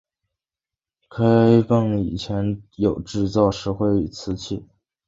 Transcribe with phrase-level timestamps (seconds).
[1.11, 4.65] 开埠以前有制造石灰与瓷器。